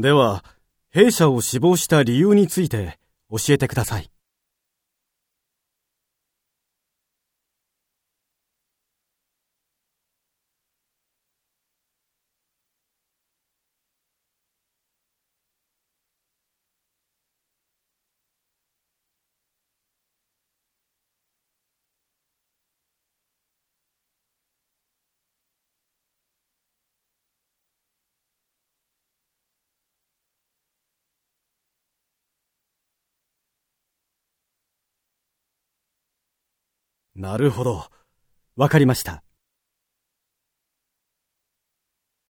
[0.00, 0.44] では、
[0.90, 2.98] 弊社を死亡した理由について
[3.30, 4.09] 教えてください。
[37.14, 37.86] なるほど。
[38.56, 39.22] わかりました。